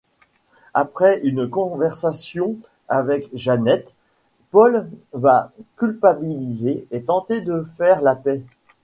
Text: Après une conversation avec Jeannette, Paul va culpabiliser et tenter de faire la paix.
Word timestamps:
Après 0.73 1.19
une 1.21 1.47
conversation 1.47 2.55
avec 2.87 3.29
Jeannette, 3.35 3.93
Paul 4.49 4.89
va 5.13 5.51
culpabiliser 5.77 6.87
et 6.89 7.03
tenter 7.03 7.41
de 7.41 7.61
faire 7.77 8.01
la 8.01 8.15
paix. 8.15 8.41